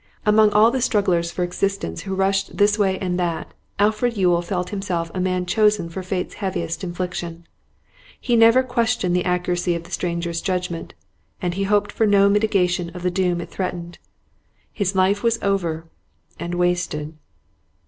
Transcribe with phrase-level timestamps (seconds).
[0.25, 4.69] Among all the strugglers for existence who rushed this way and that, Alfred Yule felt
[4.71, 7.45] himself a man chosen for fate's heaviest infliction.
[8.19, 10.95] He never questioned the accuracy of the stranger's judgment,
[11.39, 13.99] and he hoped for no mitigation of the doom it threatened.
[14.73, 15.85] His life was over
[16.39, 17.13] and wasted.